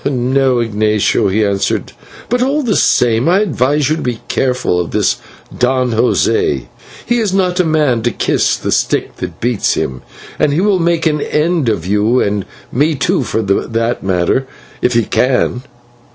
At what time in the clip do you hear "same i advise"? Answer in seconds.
2.75-3.87